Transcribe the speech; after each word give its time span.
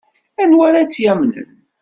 Anwa 0.41 0.63
ara 0.67 0.81
tt-yamnen? 0.89 1.49